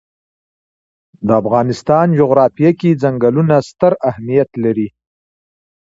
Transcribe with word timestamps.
د 1.27 1.29
افغانستان 1.41 2.07
جغرافیه 2.19 2.71
کې 2.79 2.99
ځنګلونه 3.03 3.55
ستر 3.69 3.93
اهمیت 4.09 4.49
لري. 4.63 4.87